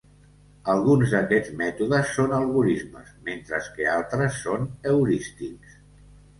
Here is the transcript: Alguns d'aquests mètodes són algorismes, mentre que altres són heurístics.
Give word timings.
Alguns 0.71 1.11
d'aquests 1.15 1.51
mètodes 1.59 2.15
són 2.15 2.33
algorismes, 2.39 3.13
mentre 3.29 3.63
que 3.77 3.89
altres 3.95 4.43
són 4.49 4.69
heurístics. 4.95 5.81